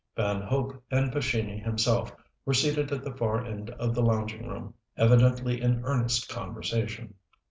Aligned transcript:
Van 0.15 0.41
Hope 0.41 0.83
and 0.89 1.11
Pescini 1.11 1.61
himself 1.61 2.11
were 2.43 2.55
seated 2.55 2.91
at 2.91 3.03
the 3.03 3.13
far 3.15 3.45
end 3.45 3.69
of 3.69 3.93
the 3.93 4.01
lounging 4.01 4.47
room, 4.47 4.73
evidently 4.97 5.61
in 5.61 5.85
earnest 5.85 6.27
conversation. 6.27 7.13